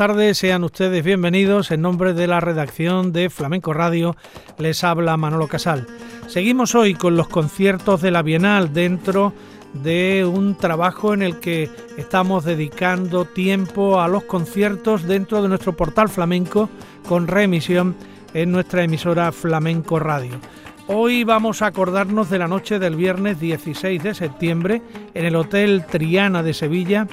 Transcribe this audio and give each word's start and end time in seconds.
Tardes, 0.00 0.38
sean 0.38 0.64
ustedes 0.64 1.04
bienvenidos. 1.04 1.70
En 1.70 1.82
nombre 1.82 2.14
de 2.14 2.26
la 2.26 2.40
redacción 2.40 3.12
de 3.12 3.28
Flamenco 3.28 3.74
Radio 3.74 4.16
les 4.56 4.82
habla 4.82 5.18
Manolo 5.18 5.46
Casal. 5.46 5.86
Seguimos 6.26 6.74
hoy 6.74 6.94
con 6.94 7.18
los 7.18 7.28
conciertos 7.28 8.00
de 8.00 8.10
la 8.10 8.22
Bienal 8.22 8.72
dentro 8.72 9.34
de 9.74 10.24
un 10.24 10.56
trabajo 10.56 11.12
en 11.12 11.20
el 11.20 11.38
que 11.38 11.68
estamos 11.98 12.46
dedicando 12.46 13.26
tiempo 13.26 14.00
a 14.00 14.08
los 14.08 14.24
conciertos 14.24 15.02
dentro 15.02 15.42
de 15.42 15.50
nuestro 15.50 15.76
portal 15.76 16.08
flamenco 16.08 16.70
con 17.06 17.28
reemisión 17.28 17.94
en 18.32 18.52
nuestra 18.52 18.82
emisora 18.82 19.32
Flamenco 19.32 19.98
Radio. 19.98 20.40
Hoy 20.86 21.24
vamos 21.24 21.60
a 21.60 21.66
acordarnos 21.66 22.30
de 22.30 22.38
la 22.38 22.48
noche 22.48 22.78
del 22.78 22.96
viernes 22.96 23.38
16 23.38 24.02
de 24.02 24.14
septiembre 24.14 24.80
en 25.12 25.26
el 25.26 25.36
Hotel 25.36 25.84
Triana 25.84 26.42
de 26.42 26.54
Sevilla, 26.54 27.06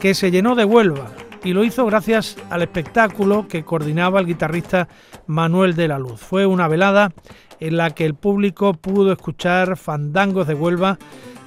que 0.00 0.14
se 0.14 0.32
llenó 0.32 0.56
de 0.56 0.64
Huelva, 0.64 1.06
y 1.44 1.52
lo 1.52 1.64
hizo 1.64 1.86
gracias 1.86 2.36
al 2.50 2.62
espectáculo 2.62 3.48
que 3.48 3.64
coordinaba 3.64 4.20
el 4.20 4.26
guitarrista 4.26 4.88
Manuel 5.26 5.74
de 5.74 5.88
la 5.88 5.98
Luz. 5.98 6.20
Fue 6.20 6.46
una 6.46 6.68
velada 6.68 7.12
en 7.60 7.76
la 7.76 7.90
que 7.90 8.04
el 8.04 8.14
público 8.14 8.74
pudo 8.74 9.12
escuchar 9.12 9.76
fandangos 9.76 10.46
de 10.46 10.54
Huelva 10.54 10.98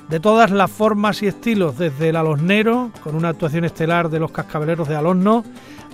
de 0.10 0.20
todas 0.20 0.52
las 0.52 0.70
formas 0.70 1.24
y 1.24 1.28
estilos, 1.28 1.78
desde 1.78 2.10
el 2.10 2.16
alosnero, 2.16 2.92
con 3.04 3.16
una 3.16 3.30
actuación 3.30 3.66
estelar 3.66 4.10
de 4.10 4.20
los 4.20 4.32
cascabeleros 4.32 4.88
de 4.88 4.96
Alosno, 4.96 5.44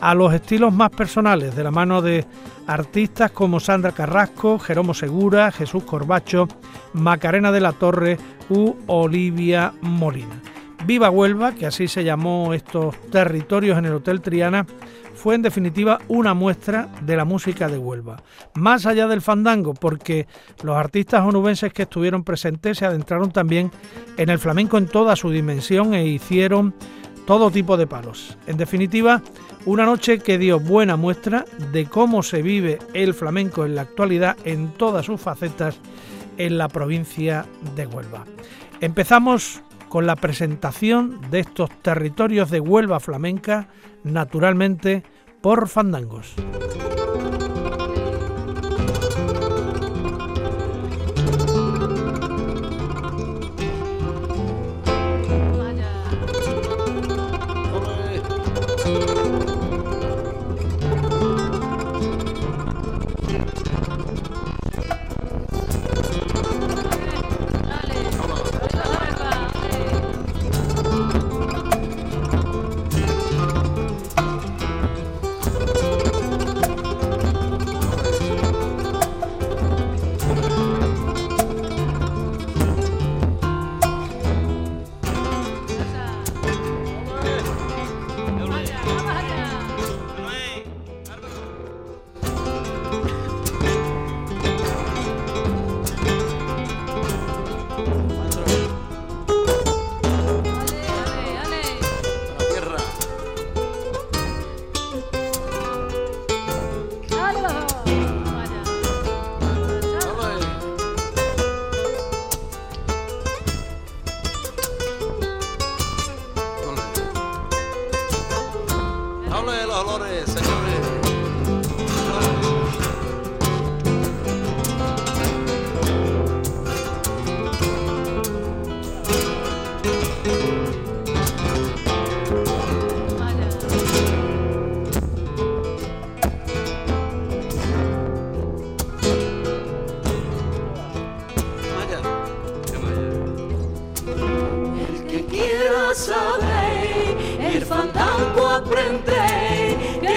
a 0.02 0.14
los 0.16 0.34
estilos 0.34 0.74
más 0.74 0.90
personales, 0.90 1.56
de 1.56 1.64
la 1.64 1.72
mano 1.72 2.02
de 2.02 2.26
artistas 2.68 3.32
como 3.32 3.60
Sandra 3.60 3.94
Carrasco, 3.94 4.60
Jeromo 4.60 4.94
Segura, 4.94 5.52
Jesús 5.52 5.84
Corbacho, 5.84 6.48
Macarena 6.94 7.52
de 7.52 7.62
la 7.62 7.72
Torre 7.72 8.18
u 8.50 8.76
Olivia 8.88 9.74
Molina. 9.82 10.51
Viva 10.86 11.10
Huelva, 11.10 11.54
que 11.54 11.66
así 11.66 11.88
se 11.88 12.04
llamó 12.04 12.54
estos 12.54 13.00
territorios 13.12 13.78
en 13.78 13.86
el 13.86 13.94
Hotel 13.94 14.22
Triana, 14.22 14.66
fue 15.14 15.36
en 15.36 15.44
definitiva 15.44 16.00
una 16.08 16.34
muestra 16.34 16.90
de 17.02 17.16
la 17.16 17.26
música 17.26 17.68
de 17.68 17.78
Huelva. 17.78 18.24
Más 18.56 18.86
allá 18.86 19.08
del 19.08 19.22
fandango, 19.22 19.74
porque 19.76 20.28
los 20.64 20.76
artistas 20.76 21.24
onubenses 21.24 21.72
que 21.72 21.84
estuvieron 21.84 22.24
presentes 22.24 22.80
se 22.80 22.86
adentraron 22.86 23.32
también 23.32 23.72
en 24.18 24.30
el 24.30 24.40
flamenco 24.40 24.78
en 24.78 24.88
toda 24.88 25.16
su 25.16 25.30
dimensión 25.30 25.94
e 25.94 26.08
hicieron 26.08 26.74
todo 27.28 27.52
tipo 27.52 27.78
de 27.78 27.86
palos. 27.86 28.38
En 28.48 28.58
definitiva, 28.58 29.22
una 29.66 29.86
noche 29.86 30.20
que 30.20 30.40
dio 30.40 30.60
buena 30.60 30.96
muestra 30.96 31.46
de 31.72 31.86
cómo 31.86 32.24
se 32.24 32.42
vive 32.42 32.80
el 32.94 33.14
flamenco 33.14 33.66
en 33.66 33.76
la 33.76 33.84
actualidad 33.84 34.36
en 34.44 34.72
todas 34.72 35.06
sus 35.06 35.22
facetas 35.22 35.80
en 36.38 36.58
la 36.58 36.68
provincia 36.68 37.46
de 37.76 37.86
Huelva. 37.86 38.26
Empezamos 38.80 39.62
con 39.92 40.08
la 40.08 40.16
presentación 40.16 41.20
de 41.32 41.42
estos 41.42 41.70
territorios 41.82 42.50
de 42.50 42.62
Huelva 42.62 43.02
flamenca, 43.02 43.68
naturalmente 44.06 45.04
por 45.42 45.68
fandangos. 45.68 46.34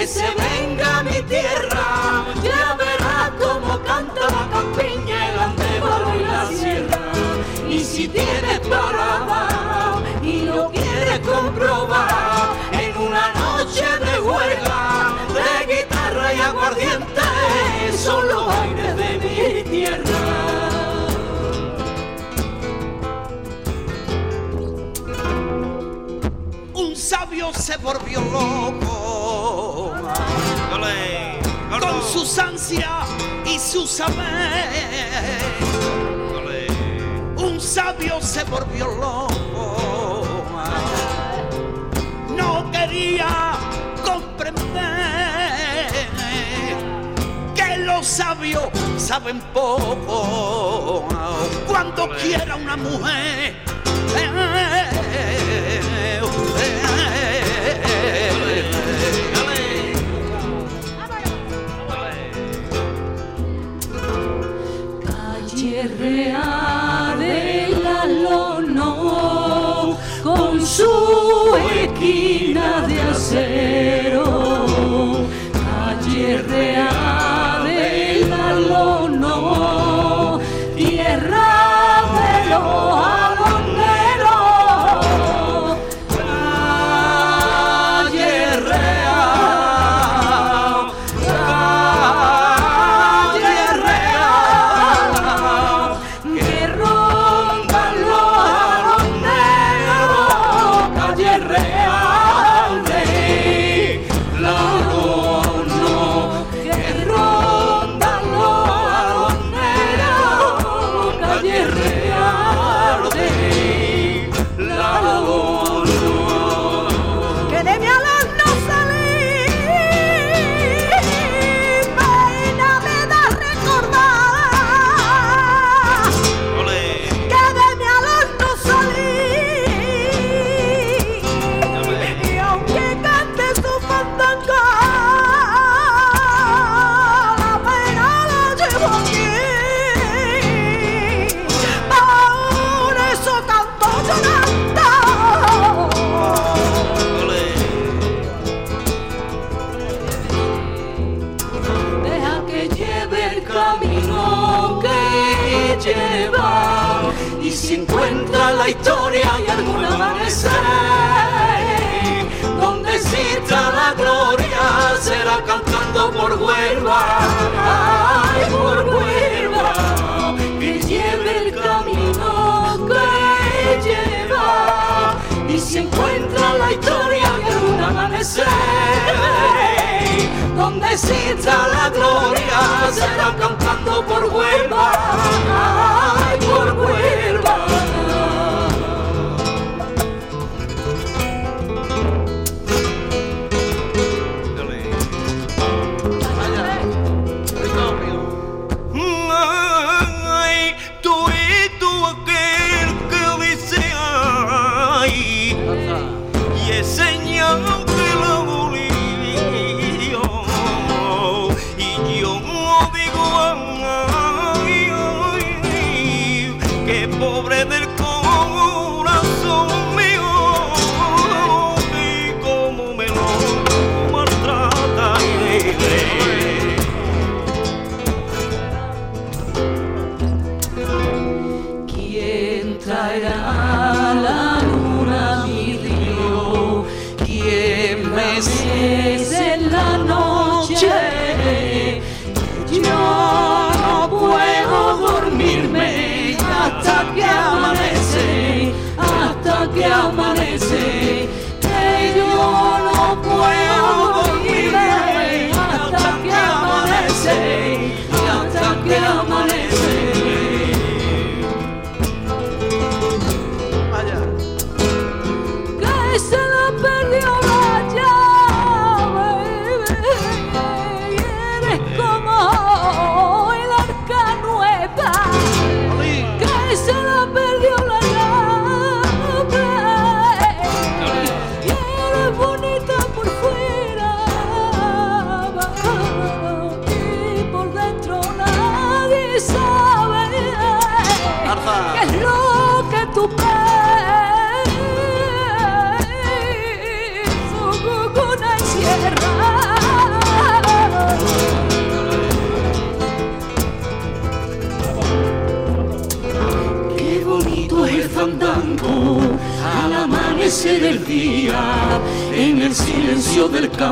se 0.06 0.26
venga 0.34 0.98
a 0.98 1.02
mi 1.02 1.22
tierra, 1.22 2.24
ya 2.42 2.76
verá 2.76 3.32
cómo 3.38 3.80
canta 3.84 4.20
la 4.20 4.48
campiña, 4.52 5.32
el 5.32 5.38
andévalo 5.38 6.14
y 6.14 6.22
la 6.24 6.46
sierra. 6.48 7.12
Y 7.68 7.82
si 7.82 8.08
tienes 8.08 8.60
parada 8.68 10.02
y 10.22 10.42
lo 10.42 10.70
quieres 10.70 11.20
comprobar, 11.20 12.54
en 12.72 12.96
una 12.98 13.32
noche 13.32 13.84
de 13.84 14.20
huelga, 14.20 15.14
de 15.32 15.74
guitarra 15.74 16.34
y 16.34 16.40
aguardiente, 16.40 17.22
son 17.96 18.28
los 18.28 18.48
aires 18.56 18.96
de 18.96 19.18
mi 19.18 19.70
tierra. 19.70 20.04
Un 26.74 26.94
sabio 26.94 27.52
se 27.54 27.76
volvió 27.78 28.20
loco 28.20 28.83
sustancia 32.14 33.00
y 33.44 33.58
su 33.58 33.88
saber. 33.88 35.42
Un 37.36 37.60
sabio 37.60 38.20
se 38.20 38.44
volvió 38.44 38.86
loco, 38.86 40.32
no 42.36 42.70
quería 42.70 43.54
comprender 44.04 45.88
que 47.56 47.78
los 47.78 48.06
sabios 48.06 48.68
saben 48.96 49.40
poco. 49.52 51.08
Cuando 51.66 52.10
quiera 52.10 52.54
una 52.54 52.76
mujer 52.76 53.56
con 70.22 70.66
su 70.66 71.54
esquina 71.82 72.86
de 72.88 73.00
acero. 73.02 73.73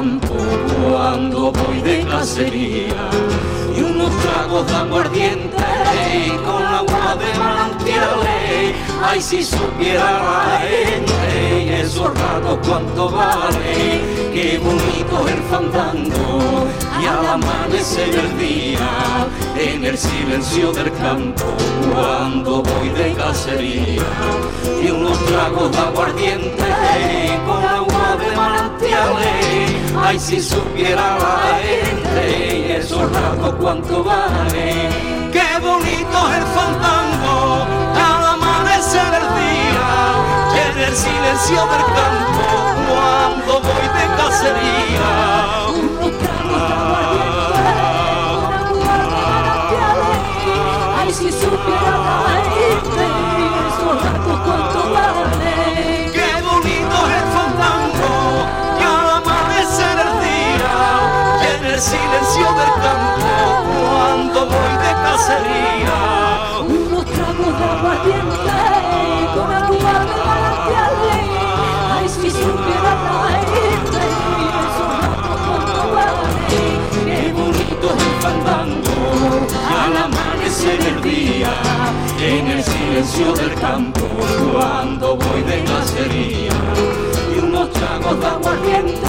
Cuando 0.00 1.52
voy 1.52 1.82
de 1.82 2.04
cacería. 2.04 3.10
Y 3.76 3.82
unos 3.82 4.10
tragos 4.18 4.66
de 4.66 4.74
aguardiente 4.74 5.56
con 6.44 6.62
agua 6.64 7.16
de 7.16 7.38
manantiales, 7.38 8.76
ay 9.02 9.20
si 9.20 9.42
supiera 9.42 10.22
la 10.22 10.60
gente, 10.60 11.64
y 11.64 11.68
esos 11.80 12.12
ratos 12.18 12.58
cuánto 12.66 13.10
vale, 13.10 14.00
qué 14.32 14.60
bonito 14.62 15.28
el 15.28 15.42
fandango, 15.50 16.66
y 17.02 17.06
al 17.06 17.26
amanecer 17.26 18.10
del 18.14 18.38
día, 18.38 18.88
en 19.56 19.84
el 19.84 19.98
silencio 19.98 20.72
del 20.72 20.92
campo, 20.92 21.44
cuando 21.92 22.62
voy 22.62 22.88
de 22.90 23.12
cacería, 23.14 24.02
y 24.80 24.90
unos 24.90 25.18
tragos 25.26 25.72
de 25.72 25.78
aguardiente 25.78 26.64
con 27.46 27.64
agua 27.64 28.16
de 28.20 28.36
manantiales, 28.36 29.72
ay 30.00 30.18
si 30.18 30.40
supiera 30.40 31.18
la 31.18 31.58
gente, 31.60 32.76
esos 32.76 33.10
ratos 33.10 33.54
cuánto 33.60 34.04
vale, 34.04 34.88
qué 35.32 35.58
bonito 35.60 36.18
es 36.30 36.36
el 36.38 36.46
fandango, 36.54 37.66
al 37.94 38.24
amanecer 38.34 39.10
del 39.10 39.28
día, 39.42 40.70
en 40.70 40.78
el 40.78 40.94
silencio 40.94 41.60
del 41.66 41.84
campo, 41.98 42.46
cuando 42.88 43.60
voy 43.60 43.86
de 43.88 44.16
cacería. 44.16 45.61
Silencio 61.82 62.46
del 62.54 62.72
campo, 62.80 63.26
cuando 63.90 64.38
voy 64.46 64.72
de 64.84 64.92
cacería. 65.02 65.98
Unos 66.62 67.04
tragos 67.06 67.52
de 67.58 67.64
aguardiente, 67.64 68.58
con 69.34 69.48
agua 69.52 69.92
de 70.06 70.16
manantiales, 70.28 71.22
ay, 71.92 72.06
si 72.08 72.30
supiera 72.30 72.92
la 73.02 73.36
gente, 73.52 74.02
esos 74.62 74.90
ratos 75.00 75.38
cuánto 75.44 75.82
vale. 75.92 76.32
Qué 77.04 77.32
bonito 77.32 77.86
es 77.90 78.02
el 78.06 78.14
fandango, 78.22 78.96
amanecer 80.52 80.80
el 80.86 81.02
día, 81.02 81.52
en 82.20 82.46
el 82.46 82.62
silencio 82.62 83.32
del 83.32 83.54
campo, 83.54 84.00
cuando 84.52 85.16
voy 85.16 85.42
de 85.42 85.64
cacería. 85.64 86.52
Y 87.34 87.38
unos 87.38 87.70
tragos 87.70 88.20
de 88.20 88.26
aguardiente, 88.26 89.00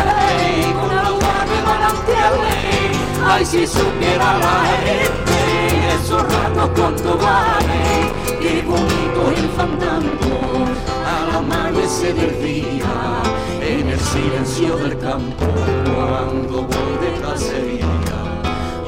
con 0.74 0.98
agua 0.98 1.36
de 1.50 1.62
manantiales, 1.66 2.98
ay 3.26 3.46
si 3.46 3.68
supiera 3.68 4.38
la 4.38 4.66
gente, 4.86 5.96
esos 5.96 6.24
ratos 6.24 6.70
cuánto 6.76 7.18
vale. 7.18 8.12
Qué 8.40 8.64
bonito 8.66 9.32
es 9.34 9.40
el 9.40 9.50
fandango, 9.50 10.66
al 11.06 11.36
amanecer 11.36 12.16
del 12.16 12.42
día, 12.42 13.22
en 13.62 13.90
el 13.90 14.00
silencio 14.00 14.78
del 14.78 14.98
campo, 14.98 15.46
cuando 15.94 16.64
voy 16.64 16.94
de 17.02 17.22
cacería 17.22 17.86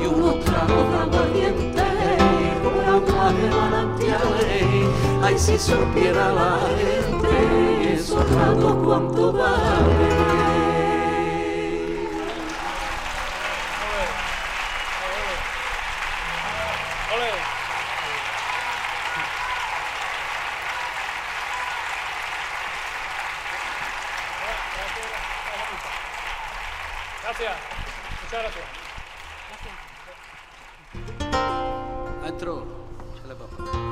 y 0.01 0.05
unos 0.05 0.39
tragos 0.45 0.91
de 0.91 0.97
aguardiente 0.97 1.84
de 3.05 3.49
manantiales. 3.49 4.63
Ay, 5.23 5.37
si 5.37 5.57
supiera 5.57 6.31
la 6.31 6.59
gente 6.77 7.93
esos 7.93 8.29
ratos 8.31 8.75
cuánto 8.83 9.33
vale. 9.33 10.45
Gracias. 27.23 27.55
Muchas 28.23 28.41
gracias. 28.43 28.65
Maestro, 32.21 32.84
sale 33.25 33.35
papá. 33.35 33.84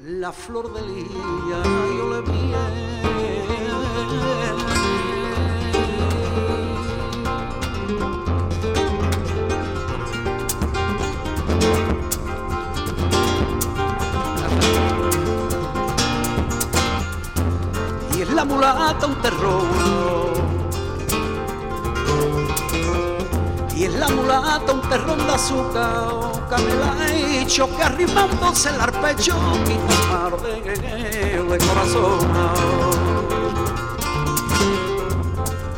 La 0.00 0.30
flor 0.30 0.72
del 0.74 0.94
día, 0.94 1.62
yo 1.96 2.08
le 2.08 2.22
es 18.22 18.30
la 18.30 18.44
mulata 18.44 19.04
un 19.04 19.20
terror. 19.20 20.27
Mulata 24.14 24.72
un 24.72 24.80
terrón 24.88 25.18
de 25.26 25.32
azúcar, 25.32 26.08
canela 26.48 26.88
hecho 27.14 27.68
que 27.76 27.82
arrimándose 27.82 28.70
el 28.70 28.80
arpecho 28.80 29.34
quita 29.64 29.96
mar 30.10 30.36
de, 30.40 31.58
corazón. 31.66 32.18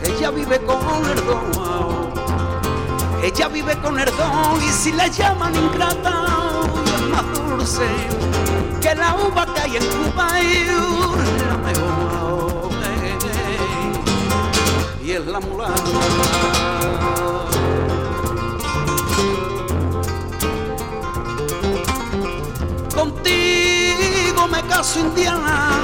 Ella 0.02 0.30
vive 0.30 0.60
con 0.60 0.80
el 1.10 1.26
don, 1.26 2.12
ella 3.22 3.48
vive 3.48 3.76
con 3.80 3.98
el 3.98 4.16
don 4.16 4.62
y 4.62 4.68
si 4.68 4.92
la 4.92 5.06
llaman 5.08 5.54
ingrata 5.54 6.26
es 6.94 7.02
más 7.02 7.24
dulce 7.34 7.86
que 8.80 8.94
la 8.94 9.14
uva 9.14 9.46
que 9.54 9.60
hay 9.60 9.76
en 9.76 9.84
Cuba 9.86 10.40
y 10.40 10.64
la 11.46 11.56
mejor. 11.58 12.70
Y 15.02 15.12
es 15.12 15.26
la 15.26 15.40
mulata. 15.40 17.19
Caso 24.80 25.00
indiana. 25.00 25.78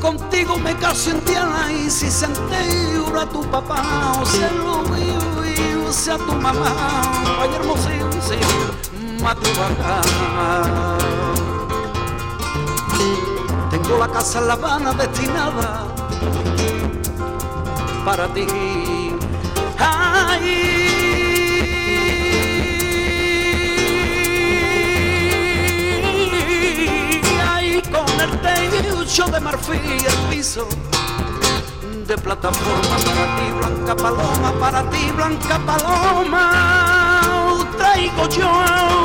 Contigo 0.00 0.56
me 0.58 0.76
caso 0.76 1.10
indiana 1.10 1.72
y 1.72 1.90
si 1.90 2.08
se 2.08 2.26
entera 2.26 3.26
tu 3.26 3.42
papá 3.50 4.12
o 4.22 4.24
se 4.24 4.48
lo 4.52 4.84
vive 4.84 5.88
o 5.88 5.92
sea 5.92 6.18
tu 6.18 6.34
mamá, 6.36 7.02
ay 7.40 7.50
hermosísimo, 7.52 8.12
sí, 8.28 8.38
Matubacá. 9.20 10.02
Tengo 13.70 13.98
la 13.98 14.06
casa 14.06 14.38
en 14.38 14.46
La 14.46 14.52
Habana 14.52 14.92
destinada 14.92 15.88
para 18.04 18.28
ti. 18.28 18.46
Ay, 19.80 21.09
techo 29.10 29.26
de 29.26 29.40
marfil 29.40 29.80
el 30.06 30.18
piso 30.30 30.68
de 32.06 32.16
plataforma 32.16 32.96
para 33.04 33.36
ti, 33.36 33.52
blanca 33.58 33.96
paloma, 33.96 34.52
para 34.60 34.88
ti, 34.90 35.10
blanca 35.16 35.58
paloma, 35.66 36.52
traigo 37.76 38.28
yo 38.28 38.99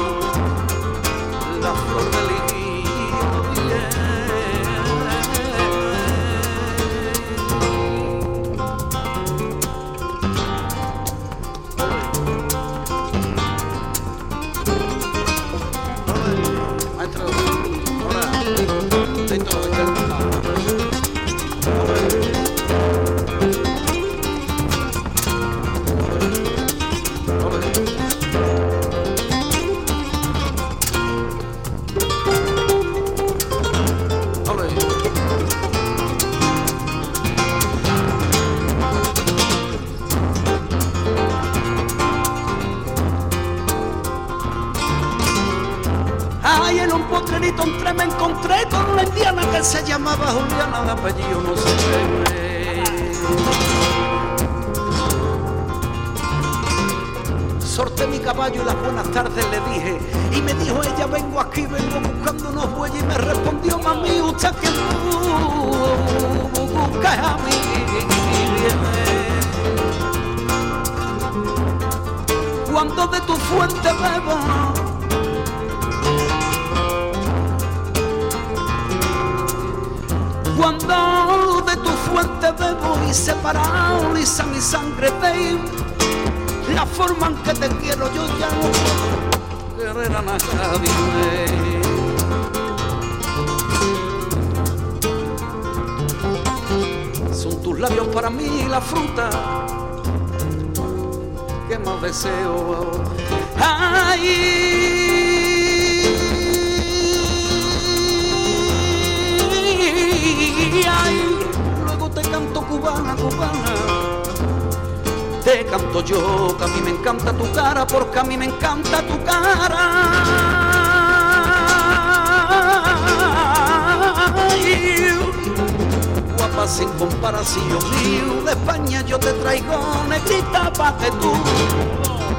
sin 126.67 126.89
comparación 126.93 127.67
mío, 127.67 128.44
de 128.44 128.51
España 128.51 129.01
yo 129.05 129.20
te 129.20 129.31
traigo 129.33 129.77
negrita 130.09 130.74
pa' 130.74 130.98
que 130.98 131.11
tú 131.11 131.31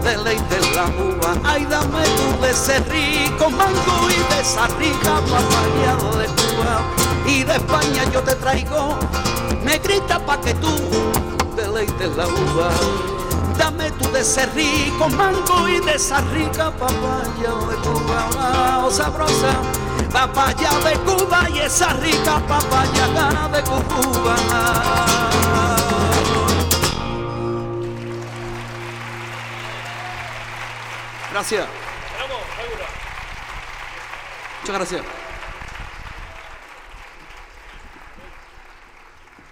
deleites 0.02 0.74
la 0.74 0.86
uva. 0.86 1.34
Ay, 1.44 1.64
dame 1.66 2.02
tú 2.16 2.42
de 2.42 2.50
ese 2.50 2.78
rico 2.80 3.50
mango 3.50 4.10
y 4.10 4.34
de 4.34 4.40
esa 4.40 4.66
rica 4.78 5.20
papayado 5.30 6.18
de 6.18 6.26
Cuba. 6.26 6.82
Y 7.26 7.44
de 7.44 7.54
España 7.54 8.04
yo 8.12 8.20
te 8.22 8.34
traigo 8.34 8.98
negrita 9.62 10.18
pa' 10.18 10.40
que 10.40 10.54
tú 10.54 10.74
deleites 11.54 12.16
la 12.16 12.26
uva. 12.26 12.70
Dame 13.58 13.90
tú 13.92 14.10
de 14.10 14.20
ese 14.20 14.46
rico 14.46 15.08
mango 15.10 15.68
y 15.68 15.78
de 15.80 15.94
esa 15.94 16.20
rica 16.32 16.72
papaya 16.72 17.54
de 17.68 17.76
Cuba, 17.76 18.82
oh, 18.84 18.90
sabrosa. 18.90 19.85
Papaya 20.12 20.70
de 20.84 20.98
Cuba 21.00 21.48
y 21.50 21.58
esa 21.60 21.92
rica 21.94 22.40
papaya 22.46 23.48
de 23.52 23.62
Cuba. 23.62 24.36
Gracias. 31.32 31.66
Muchas 34.62 34.76
gracias. 34.76 35.02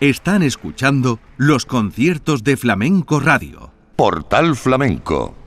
Están 0.01 0.43
escuchando 0.43 1.21
los 1.37 1.67
conciertos 1.67 2.43
de 2.43 2.57
Flamenco 2.57 3.21
Radio. 3.21 3.73
Portal 3.97 4.57
Flamenco 4.57 5.44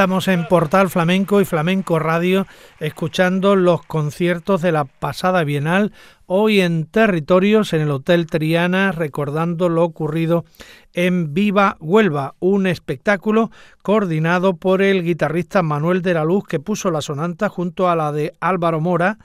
estamos 0.00 0.28
en 0.28 0.48
Portal 0.48 0.88
Flamenco 0.88 1.42
y 1.42 1.44
Flamenco 1.44 1.98
Radio 1.98 2.46
escuchando 2.78 3.54
los 3.54 3.82
conciertos 3.82 4.62
de 4.62 4.72
la 4.72 4.86
pasada 4.86 5.44
Bienal, 5.44 5.92
hoy 6.24 6.62
en 6.62 6.86
Territorios, 6.86 7.74
en 7.74 7.82
el 7.82 7.90
Hotel 7.90 8.24
Triana, 8.24 8.92
recordando 8.92 9.68
lo 9.68 9.84
ocurrido 9.84 10.46
en 10.94 11.34
Viva 11.34 11.76
Huelva, 11.80 12.34
un 12.38 12.66
espectáculo 12.66 13.50
coordinado 13.82 14.56
por 14.56 14.80
el 14.80 15.04
guitarrista 15.04 15.62
Manuel 15.62 16.00
de 16.00 16.14
la 16.14 16.24
Luz 16.24 16.44
que 16.48 16.60
puso 16.60 16.90
la 16.90 17.02
sonanta 17.02 17.50
junto 17.50 17.90
a 17.90 17.94
la 17.94 18.10
de 18.10 18.32
Álvaro 18.40 18.80
Mora 18.80 19.18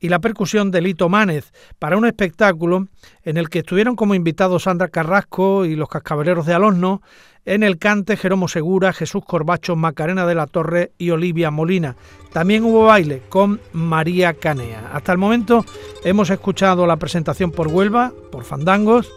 y 0.00 0.08
la 0.08 0.18
percusión 0.18 0.70
de 0.70 0.80
Lito 0.80 1.08
Mánez 1.08 1.52
para 1.78 1.96
un 1.96 2.06
espectáculo 2.06 2.88
en 3.24 3.36
el 3.36 3.48
que 3.48 3.60
estuvieron 3.60 3.96
como 3.96 4.14
invitados 4.14 4.64
Sandra 4.64 4.88
Carrasco 4.88 5.64
y 5.64 5.76
los 5.76 5.88
Cascabeleros 5.88 6.46
de 6.46 6.54
Alonso, 6.54 7.02
en 7.44 7.62
el 7.62 7.78
cante 7.78 8.16
Jeromo 8.16 8.46
Segura, 8.46 8.92
Jesús 8.92 9.24
Corbacho, 9.24 9.74
Macarena 9.74 10.26
de 10.26 10.34
la 10.34 10.46
Torre 10.46 10.92
y 10.98 11.10
Olivia 11.10 11.50
Molina. 11.50 11.96
También 12.32 12.62
hubo 12.64 12.84
baile 12.84 13.22
con 13.30 13.60
María 13.72 14.34
Canea. 14.34 14.90
Hasta 14.92 15.12
el 15.12 15.18
momento 15.18 15.64
hemos 16.04 16.28
escuchado 16.28 16.86
la 16.86 16.96
presentación 16.96 17.50
por 17.50 17.68
Huelva, 17.68 18.12
por 18.30 18.44
Fandangos, 18.44 19.10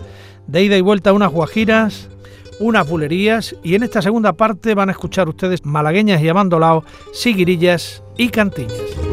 de 0.48 0.64
ida 0.64 0.78
y 0.78 0.82
vuelta 0.82 1.12
unas 1.12 1.32
guajiras, 1.32 2.10
unas 2.60 2.88
bulerías 2.88 3.56
y 3.64 3.76
en 3.76 3.84
esta 3.84 4.02
segunda 4.02 4.34
parte 4.34 4.76
van 4.76 4.90
a 4.90 4.94
escuchar 4.94 5.28
ustedes 5.28 5.66
malagueñas 5.66 6.22
y 6.22 6.30
abandolaos, 6.30 6.86
siguirillas 7.14 8.02
y 8.18 8.30
cantiñas. 8.30 9.11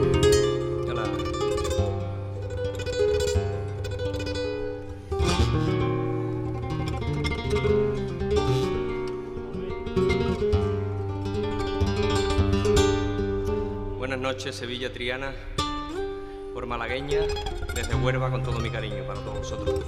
Por 16.53 16.67
malagueña, 16.67 17.21
desde 17.75 17.95
Huelva 17.95 18.31
con 18.31 18.43
todo 18.43 18.61
mi 18.61 18.69
cariño 18.69 19.05
para 19.07 19.19
todos 19.21 19.39
vosotros. 19.39 19.81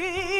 Spirit. 0.00 0.39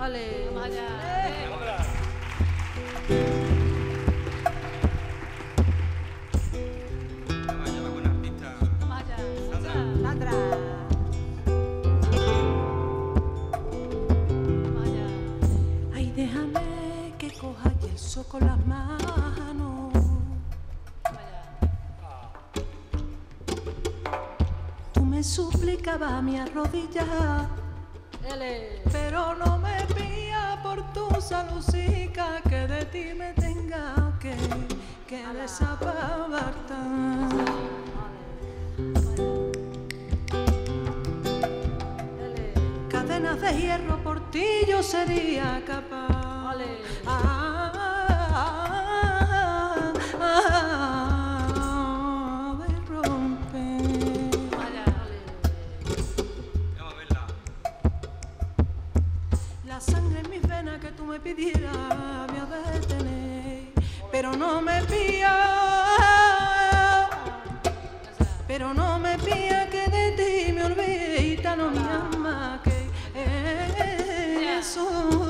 pidiera 61.35 62.27
me 62.31 62.71
detener, 62.71 63.71
pero 64.11 64.35
no 64.35 64.61
me 64.61 64.81
pía, 64.83 65.35
pero 68.47 68.73
no 68.73 68.99
me 68.99 69.17
pía 69.17 69.69
que 69.69 69.87
de 69.87 70.11
ti 70.17 70.51
me 70.51 70.63
olvide 70.65 71.21
y 71.21 71.37
tan 71.37 71.59
no 71.59 71.71
me 71.71 71.79
ama 71.79 72.61
que 72.63 72.89
eso. 74.59 75.20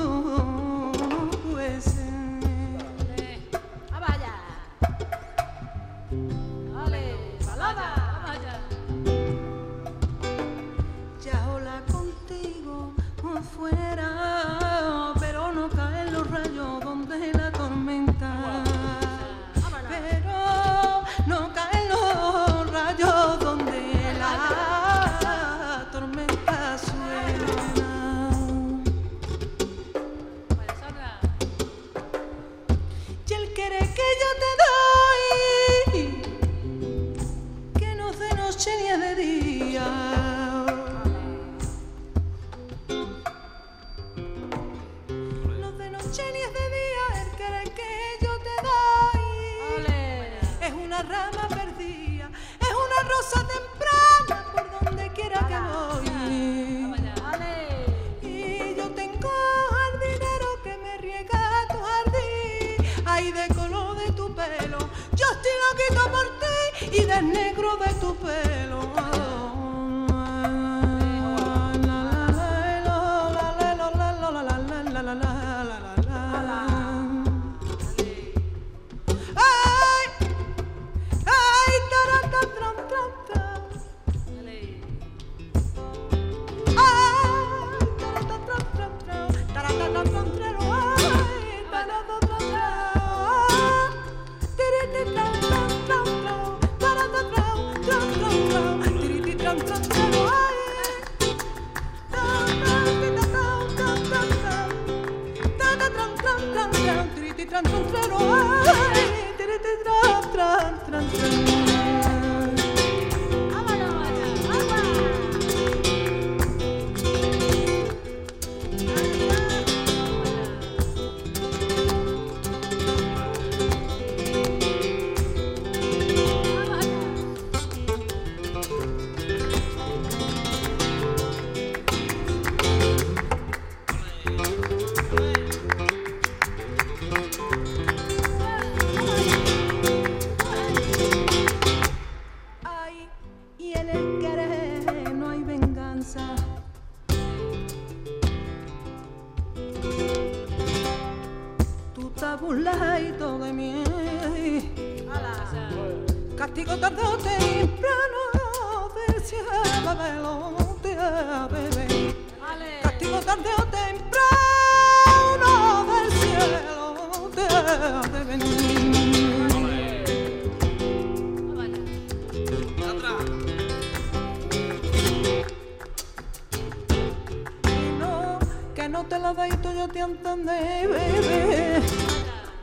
grande, 180.42 180.86
bebé. 180.86 181.82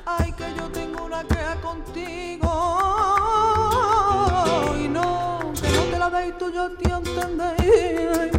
Ay, 0.06 0.32
que 0.34 0.54
yo 0.58 0.70
tengo 0.70 1.06
una 1.06 1.24
queja 1.24 1.56
contigo. 1.62 2.50
Y 4.80 4.88
no, 4.88 5.40
que 5.62 5.70
no 5.70 5.84
te 5.84 6.00
la 6.00 6.10
doy 6.10 6.34
tú, 6.38 6.52
yo 6.52 6.72
te 6.72 6.90
entender. 6.92 8.32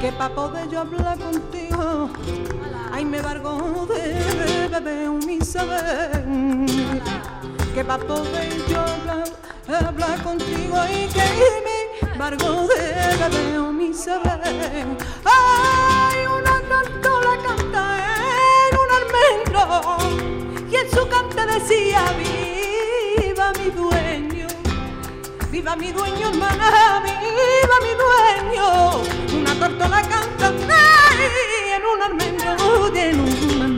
Que 0.00 0.12
pa' 0.12 0.28
poder 0.28 0.68
yo 0.68 0.80
hablar 0.80 1.18
contigo, 1.18 2.08
ay, 2.92 3.04
me 3.04 3.20
vargo 3.20 3.86
de 3.86 4.68
bebé, 4.70 5.08
mi 5.26 5.40
saber. 5.40 6.24
Que 7.74 7.84
pa' 7.84 7.98
poder 7.98 8.66
yo 8.68 8.80
hablar, 8.80 9.24
hablar 9.86 10.22
contigo 10.22 10.76
y 10.88 11.08
que 11.08 11.24
me 11.66 12.16
vargo 12.16 12.68
de 12.68 13.28
bebé, 13.28 13.72
mi 13.72 13.92
saber. 13.92 14.86
su 20.92 21.08
cante 21.08 21.46
decía, 21.46 22.02
viva 22.16 23.52
mi 23.58 23.70
dueño, 23.70 24.46
viva 25.50 25.76
mi 25.76 25.92
dueño 25.92 26.28
hermana, 26.28 27.02
viva 27.04 27.76
mi 27.82 27.92
dueño. 28.04 29.02
Una 29.40 29.54
tortola 29.58 30.02
canta 30.02 30.48
en 30.48 31.82
un 31.84 32.02
armenio, 32.02 32.96
en 32.96 33.20
un 33.20 33.77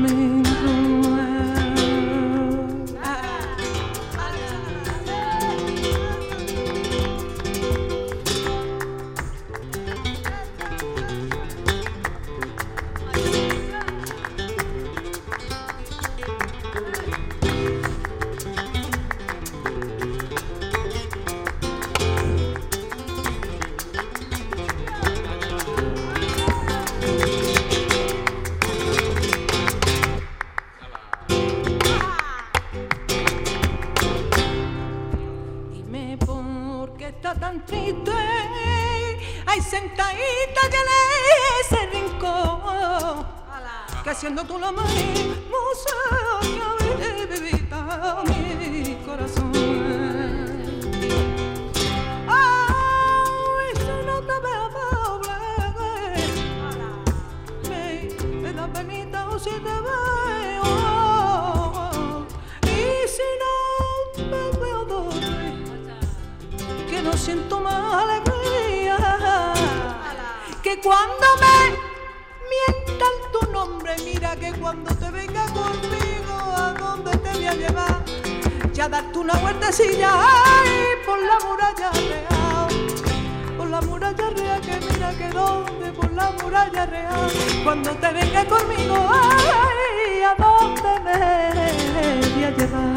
together. 92.61 92.90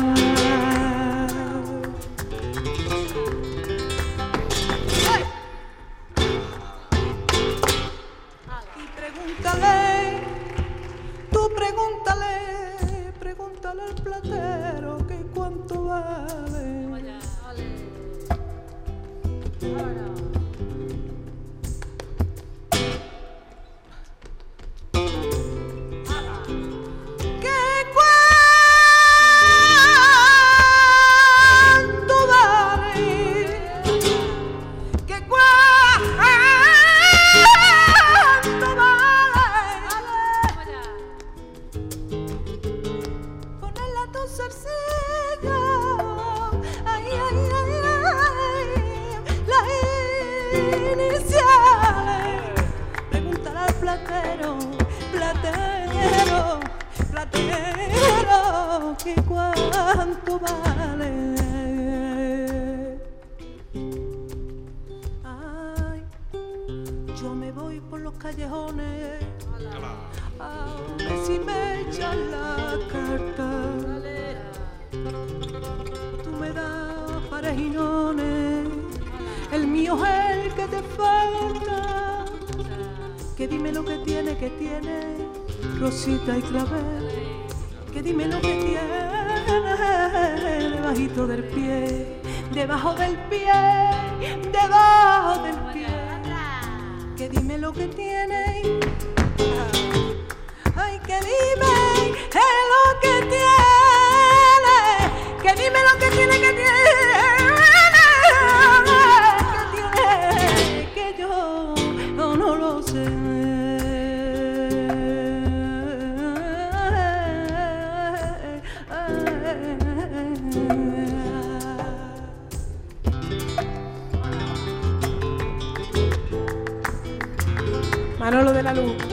Manolo 128.20 128.54
de 128.54 128.64
la 128.64 128.74
Luz. 128.74 129.13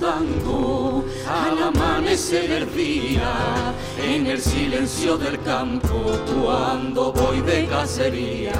Fandango 0.00 1.04
al 1.28 1.62
amanecer 1.62 2.48
del 2.48 2.74
día, 2.74 3.74
en 4.02 4.26
el 4.26 4.40
silencio 4.40 5.18
del 5.18 5.40
campo 5.42 6.18
cuando 6.42 7.12
voy 7.12 7.40
de 7.42 7.66
cacería. 7.66 8.52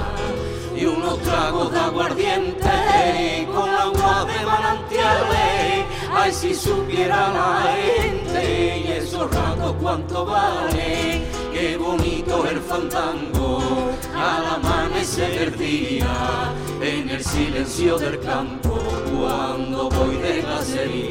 Y 0.77 0.85
unos 0.85 1.19
tragos 1.21 1.73
de 1.73 1.79
aguardiente 1.79 3.49
con 3.53 3.69
agua 3.69 4.27
de 4.27 4.47
manantiales, 4.47 5.87
ay 6.13 6.33
si 6.33 6.55
supiera 6.55 7.31
la 7.33 7.75
gente 7.75 8.79
y 8.79 8.93
esos 8.93 9.31
ratos 9.31 9.75
cuánto 9.81 10.27
vale. 10.27 11.23
Qué 11.53 11.77
bonito 11.77 12.47
el 12.47 12.61
fandango 12.61 13.91
al 14.15 14.47
amanecer 14.47 15.51
del 15.51 15.59
día, 15.59 16.53
en 16.81 17.11
el 17.11 17.25
silencio 17.25 17.99
del 17.99 18.21
campo 18.21 18.79
cuando 19.19 19.91
voy 19.91 20.17
de 20.17 20.43
cacería. 20.43 21.10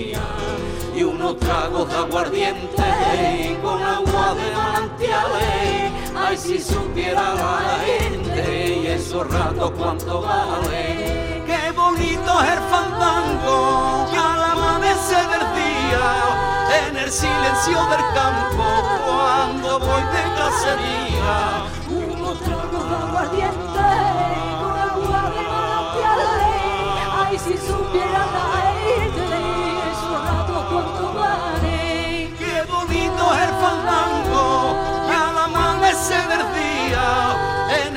Y 0.99 1.03
unos 1.03 1.39
tragos 1.39 1.87
de 1.87 1.95
aguardiente 1.95 3.57
con 3.63 3.81
agua 3.81 4.35
de 4.35 4.51
manantiales, 4.51 5.93
ay 6.13 6.37
si 6.37 6.59
supiera 6.59 7.35
la 7.35 7.79
gente 7.85 8.79
y 8.83 8.87
esos 8.87 9.25
ratos 9.31 9.71
cuánto 9.77 10.23
vale. 10.23 11.41
Qué 11.45 11.71
bonito 11.71 12.43
es 12.43 12.49
el 12.51 12.59
fandango 12.69 14.07
al 14.11 14.43
amanecer 14.43 15.25
del 15.29 15.45
día, 15.55 16.89
en 16.89 16.97
el 16.97 17.09
silencio 17.09 17.79
del 17.91 18.03
campo 18.13 18.65
cuando 19.07 19.79
voy 19.79 20.01
de 20.01 20.23
cacería. 20.35 21.63
Unos 21.87 22.39
tragos 22.41 22.89
de 22.89 22.95
aguardiente 22.97 23.68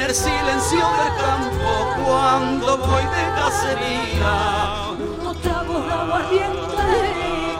el 0.02 0.14
silencio 0.14 0.80
del 0.80 1.16
campo 1.16 2.02
cuando 2.04 2.78
voy 2.78 3.04
de 3.04 3.24
cacería. 3.36 4.90
Unos 5.20 5.36
tragos 5.38 5.86
de 5.86 5.92
aguardiente 5.92 6.88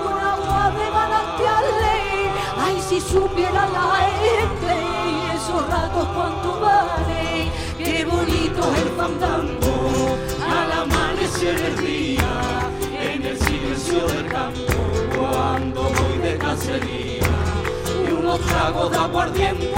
con 0.03 0.19
agua 0.19 0.73
de 0.77 0.91
manantiales. 0.91 2.31
Ay, 2.59 2.83
si 2.89 3.01
supiera 3.01 3.69
la 3.69 4.09
gente 4.23 4.75
esos 5.37 5.69
ratos 5.69 6.09
cuánto 6.15 6.61
vale. 6.61 7.53
Qué 7.79 8.05
bonito 8.05 8.73
es 8.75 8.83
el 8.83 8.89
fandango 8.97 10.17
al 10.45 10.73
amanecer 10.73 11.61
del 11.61 11.87
día, 11.87 12.71
en 13.01 13.25
el 13.25 13.39
silencio 13.39 14.07
del 14.09 14.27
campo 14.27 14.73
cuando 15.17 15.83
voy 15.83 16.19
de 16.23 16.39
cacería. 16.39 17.23
Y 18.09 18.13
unos 18.13 18.41
tragos 18.41 18.91
de 18.91 18.99
aguardiente 18.99 19.73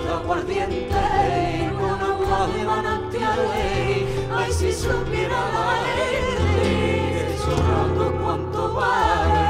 tragos 0.00 0.04
de 0.04 0.12
aguardiente 0.12 1.72
con 1.78 2.00
agua 2.00 2.46
de 2.48 2.64
manantiales, 2.64 4.04
ay 4.34 4.52
si 4.52 4.72
supiera 4.72 5.36
la 5.52 5.76
gente, 5.96 7.36
ratos 7.46 8.12
cuánto 8.22 8.74
vale. 8.74 9.45